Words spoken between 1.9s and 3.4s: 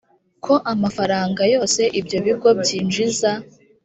ibyo bigo byinjiza